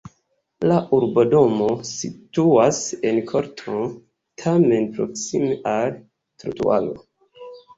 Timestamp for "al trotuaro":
5.77-7.55